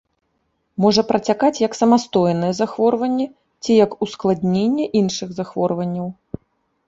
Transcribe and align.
Можа 0.83 1.01
працякаць 1.09 1.61
як 1.67 1.73
самастойнае 1.81 2.49
захворванне 2.61 3.27
ці 3.63 3.71
як 3.85 3.91
ускладненне 4.05 4.85
іншых 5.03 5.29
захворванняў. 5.41 6.07